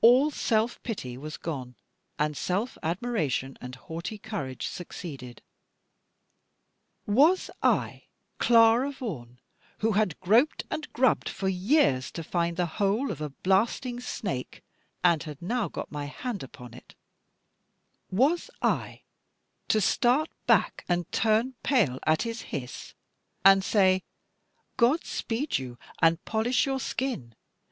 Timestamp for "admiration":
2.84-3.58